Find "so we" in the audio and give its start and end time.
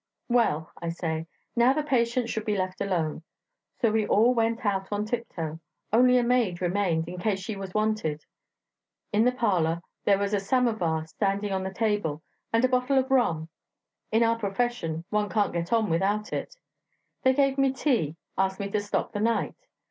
3.77-4.07